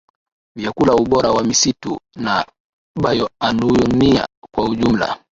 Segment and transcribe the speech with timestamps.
[0.57, 2.45] vyakula ubora wa misitu na
[3.03, 4.21] bayoanuai
[4.55, 5.23] kwa ujumla